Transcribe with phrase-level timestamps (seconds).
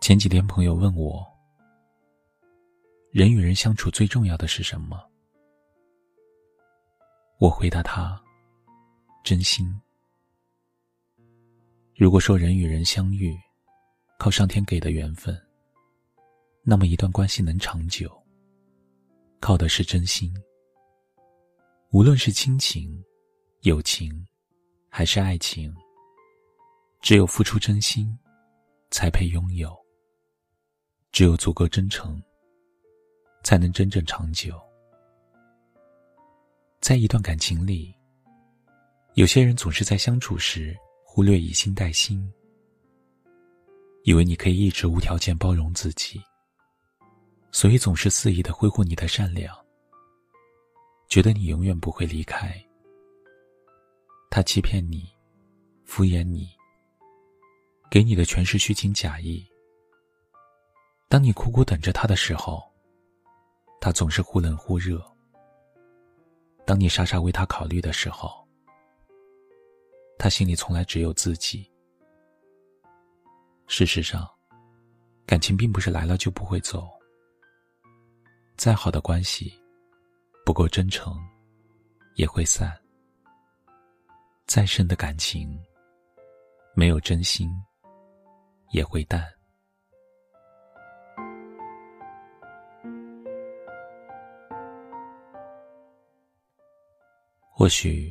[0.00, 1.22] 前几天朋友问我，
[3.10, 4.98] 人与人相处最重要的是什么？
[7.38, 8.18] 我回答他：
[9.22, 9.78] 真心。
[11.94, 13.38] 如果说人与人相遇，
[14.18, 15.38] 靠上天给的缘分，
[16.62, 18.10] 那么一段关系能长久，
[19.38, 20.34] 靠的是真心。
[21.90, 23.04] 无论是亲情、
[23.60, 24.26] 友情，
[24.88, 25.76] 还是爱情，
[27.02, 28.18] 只有付出真心，
[28.90, 29.78] 才配拥有。
[31.12, 32.22] 只有足够真诚，
[33.42, 34.58] 才能真正长久。
[36.80, 37.94] 在一段感情里，
[39.14, 42.32] 有些人总是在相处时忽略以心待心，
[44.04, 46.22] 以为你可以一直无条件包容自己，
[47.50, 49.54] 所以总是肆意的挥霍你的善良，
[51.08, 52.54] 觉得你永远不会离开。
[54.30, 55.10] 他欺骗你，
[55.84, 56.48] 敷衍你，
[57.90, 59.44] 给你的全是虚情假意。
[61.10, 62.62] 当你苦苦等着他的时候，
[63.80, 64.96] 他总是忽冷忽热；
[66.64, 68.46] 当你傻傻为他考虑的时候，
[70.16, 71.68] 他心里从来只有自己。
[73.66, 74.24] 事实上，
[75.26, 76.88] 感情并不是来了就不会走。
[78.56, 79.52] 再好的关系，
[80.46, 81.12] 不够真诚，
[82.14, 82.70] 也会散；
[84.46, 85.60] 再深的感情，
[86.72, 87.50] 没有真心，
[88.70, 89.28] 也会淡。
[97.60, 98.10] 或许，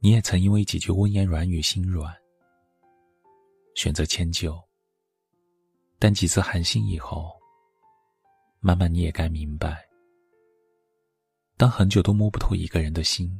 [0.00, 2.12] 你也曾因为几句温言软语心软，
[3.76, 4.60] 选择迁就。
[5.96, 7.30] 但几次寒心以后，
[8.58, 9.88] 慢慢你也该明白，
[11.56, 13.30] 当很久都摸不透一个人的心，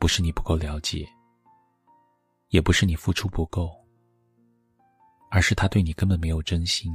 [0.00, 1.08] 不是你不够了解，
[2.48, 3.70] 也不是你付出不够，
[5.30, 6.92] 而是他对你根本没有真心。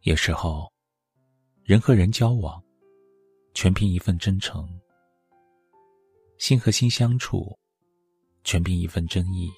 [0.00, 0.72] 有时候，
[1.62, 2.63] 人和人交往。
[3.54, 4.68] 全凭一份真诚，
[6.38, 7.56] 心和心相处，
[8.42, 9.48] 全凭一份真意。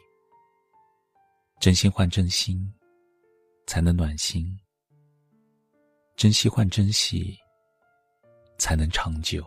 [1.59, 2.71] 真心换真心，
[3.67, 4.45] 才能暖心；
[6.15, 7.39] 珍惜换珍惜，
[8.59, 9.43] 才能长久。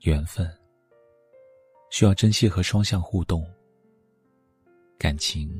[0.00, 0.46] 缘分
[1.90, 3.42] 需要珍惜和双向互动，
[4.98, 5.50] 感情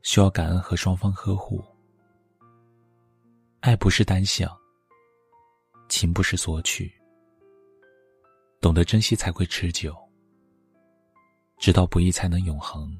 [0.00, 1.62] 需要感恩和双方呵护，
[3.60, 4.58] 爱不是单向。
[5.90, 6.90] 情不是索取，
[8.60, 9.92] 懂得珍惜才会持久，
[11.58, 12.96] 知道不易才能永恒。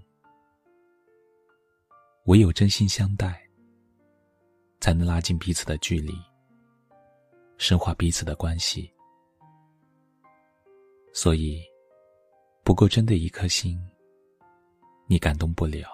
[2.27, 3.41] 唯有真心相待，
[4.81, 6.13] 才能拉近彼此的距离，
[7.59, 8.93] 深化彼此的关系。
[11.13, 11.63] 所以，
[12.65, 13.81] 不够真的一颗心，
[15.07, 15.87] 你感动不了；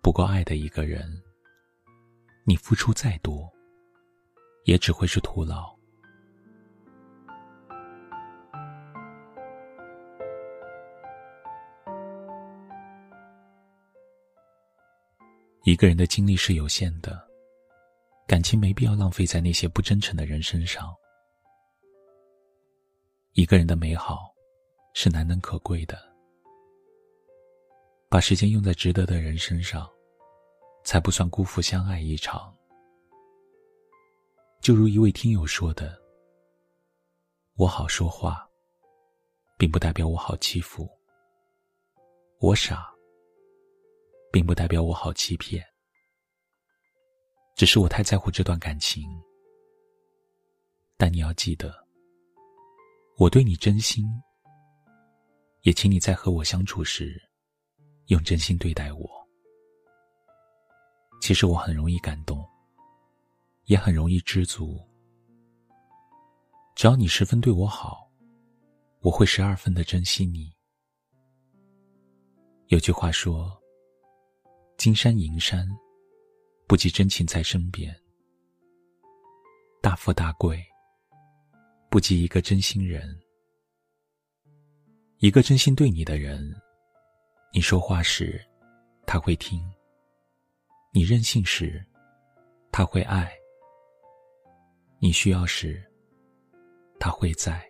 [0.00, 1.22] 不够爱的一个人，
[2.44, 3.52] 你付出再多。
[4.66, 5.74] 也只会是徒劳。
[15.62, 17.24] 一个人的精力是有限的，
[18.26, 20.92] 感情没必要浪费在那些不真诚的人身上。
[23.34, 24.34] 一个人的美好
[24.94, 25.96] 是难能可贵的，
[28.08, 29.88] 把时间用在值得的人身上，
[30.82, 32.55] 才不算辜负相爱一场。
[34.60, 35.96] 就如一位听友说的
[37.54, 38.44] ：“我好说话，
[39.56, 40.84] 并不代表我好欺负；
[42.40, 42.92] 我傻，
[44.32, 45.64] 并不代表我好欺骗。
[47.54, 49.04] 只是我太在乎这段感情。
[50.96, 51.72] 但你要记得，
[53.18, 54.04] 我对你真心，
[55.62, 57.22] 也请你在和我相处时，
[58.06, 59.08] 用真心对待我。
[61.20, 62.35] 其实我很容易感动。”
[63.66, 64.80] 也很容易知足。
[66.74, 68.10] 只要你十分对我好，
[69.00, 70.52] 我会十二分的珍惜你。
[72.68, 73.56] 有句话说
[74.76, 75.68] ：“金山银山，
[76.66, 77.92] 不及真情在身边；
[79.80, 80.62] 大富大贵，
[81.88, 83.18] 不及一个真心人。
[85.18, 86.54] 一个真心对你的人，
[87.54, 88.44] 你说话时，
[89.06, 89.60] 他会听；
[90.92, 91.82] 你任性时，
[92.70, 93.32] 他会爱。”
[94.98, 95.82] 你需要时，
[96.98, 97.64] 他会在。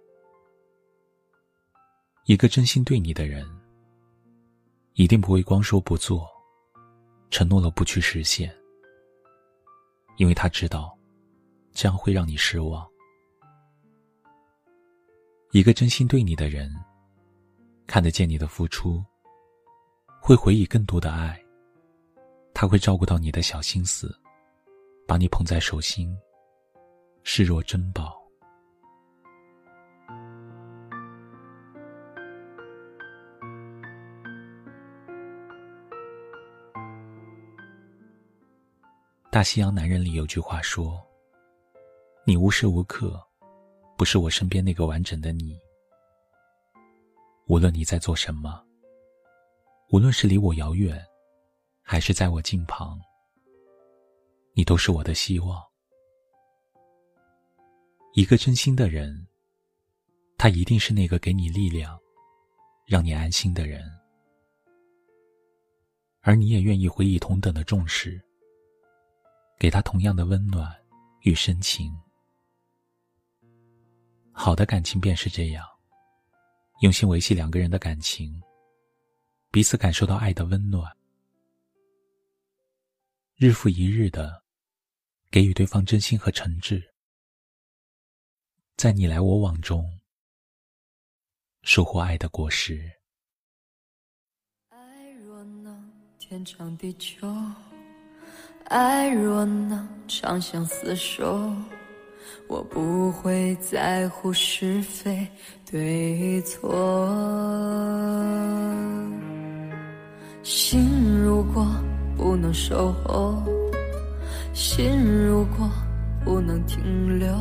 [2.25, 3.45] 一个真心对你的人，
[4.95, 6.29] 一定不会光说不做，
[7.31, 8.55] 承诺了不去实现，
[10.17, 10.97] 因为他知道，
[11.73, 12.89] 这样会让你失望。
[15.51, 16.73] 一个真心对你的人，
[17.87, 19.05] 看得见你的付出，
[20.21, 21.41] 会回以更多的爱。
[22.55, 24.17] 他会照顾到你的小心思，
[25.07, 26.17] 把你捧在手心，
[27.29, 28.17] 视若珍宝。
[39.29, 41.05] 大西洋男人里有句话说
[42.25, 43.21] ：“你无时无刻
[43.99, 45.59] 不是我身边那个完整的你。
[47.49, 48.65] 无论你在做什么，
[49.91, 51.05] 无论是离我遥远，
[51.83, 53.01] 还是在我近旁，
[54.53, 55.61] 你都是我的希望。
[58.17, 59.27] 一个真心的人，
[60.39, 62.01] 他一定是那个给你力量、
[62.87, 63.85] 让你安心的人，
[66.23, 68.19] 而你也愿意回以同等的重视。”
[69.61, 70.75] 给他同样的温暖
[71.25, 71.95] 与深情。
[74.33, 75.67] 好的感情便是这样，
[76.81, 78.43] 用心维系两个人的感情，
[79.51, 80.91] 彼此感受到爱的温暖，
[83.37, 84.43] 日复一日的
[85.31, 86.83] 给予对方真心和诚挚，
[88.77, 89.83] 在你来我往中
[91.63, 92.79] 收获爱的果实。
[94.69, 97.27] 爱若能天长地久。
[98.65, 101.51] 爱若能长相厮守，
[102.49, 105.27] 我不会在乎是非
[105.65, 106.71] 对错。
[110.43, 111.67] 心如果
[112.15, 113.43] 不能守候，
[114.53, 115.67] 心如果
[116.23, 117.35] 不能停留，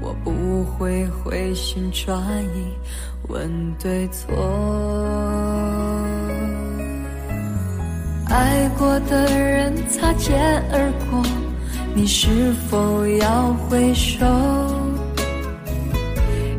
[0.00, 2.72] 我不会回心转意
[3.28, 3.50] 问
[3.82, 4.34] 对错。
[8.28, 11.22] 爱过的人擦肩而过，
[11.94, 14.24] 你是否要回首？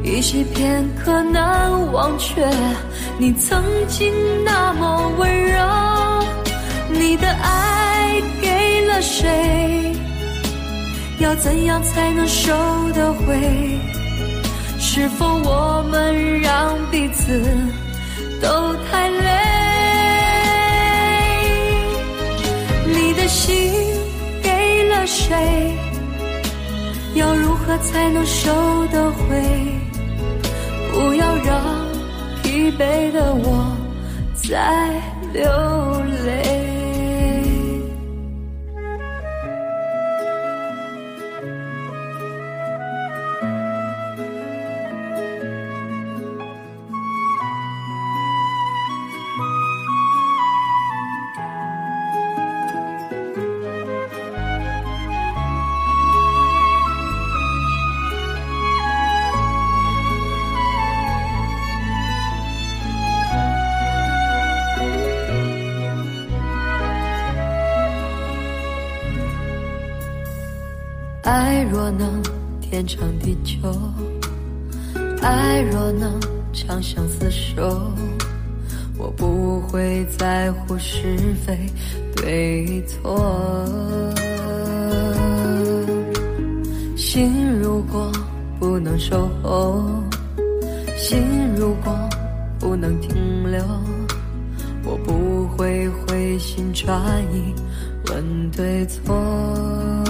[0.04, 2.48] 一些片刻难忘却
[3.18, 4.14] 你曾经
[4.46, 5.60] 那么温柔。
[6.90, 9.94] 你的爱给了谁？
[11.25, 12.54] 要怎样才能收
[12.94, 13.80] 得回？
[14.77, 17.42] 是否我们让彼此
[18.39, 19.25] 都太累？
[22.86, 23.74] 你的心
[24.44, 25.36] 给了谁？
[27.16, 28.51] 要如何才能收
[28.92, 29.42] 得回？
[30.94, 31.60] 不要让
[32.44, 33.75] 疲惫的我
[34.36, 35.01] 再
[35.33, 35.42] 流
[36.24, 36.55] 泪。
[71.72, 72.22] 若能
[72.62, 73.58] 天长地久，
[75.22, 76.20] 爱若能
[76.54, 77.92] 长相厮守，
[78.98, 81.58] 我不会在乎是非
[82.16, 83.66] 对错。
[86.96, 88.12] 心如果
[88.60, 90.04] 不能守候，
[90.96, 91.20] 心
[91.56, 91.94] 如果
[92.60, 93.63] 不能停留，
[94.84, 97.54] 我不会回心转意
[98.10, 100.05] 问对错。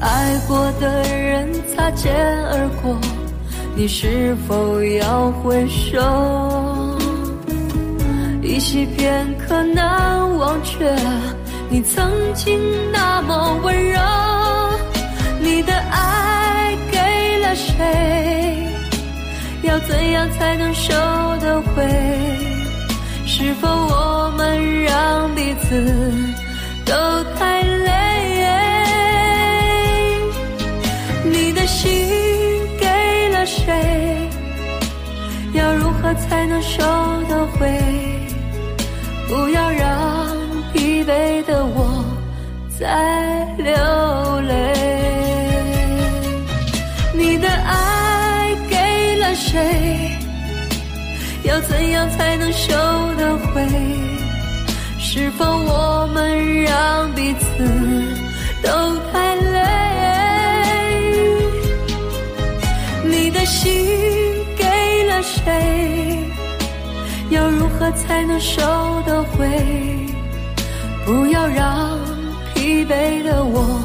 [0.00, 2.14] 爱过的人擦肩
[2.52, 2.98] 而过，
[3.74, 5.98] 你是否要回首？
[8.42, 10.94] 一息片刻难忘却
[11.68, 12.60] 你曾经
[12.92, 14.00] 那么温柔。
[15.40, 18.68] 你的爱给了谁？
[19.62, 20.92] 要怎样才能收
[21.40, 21.84] 得回？
[23.24, 25.74] 是否我们让彼此
[31.46, 31.88] 你的心
[32.76, 33.72] 给了谁？
[35.52, 36.82] 要如何才能收
[37.28, 37.70] 得回？
[39.28, 39.86] 不要让
[40.72, 42.04] 疲惫的我
[42.76, 43.72] 再流
[44.40, 44.74] 泪。
[47.14, 50.18] 你的爱给了谁？
[51.44, 52.74] 要怎样才能收
[53.16, 53.64] 得回？
[54.98, 57.46] 是否我们让彼此
[58.64, 59.25] 都太
[63.46, 63.72] 心
[64.58, 64.64] 给
[65.04, 66.24] 了谁？
[67.30, 68.60] 要如何才能收
[69.06, 69.48] 得回？
[71.04, 71.98] 不要让
[72.54, 73.80] 疲惫的我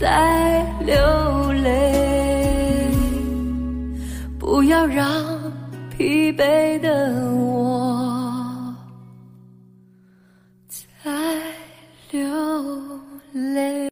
[0.00, 2.88] 再流泪。
[4.38, 5.04] 不要让
[5.96, 8.15] 疲惫的我